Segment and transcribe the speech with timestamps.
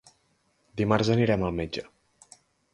[0.81, 1.87] Dimarts anirem al metge.